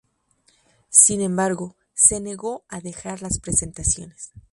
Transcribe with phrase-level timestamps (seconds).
[0.89, 4.31] Sin embargo, se negó a dejar las presentaciones.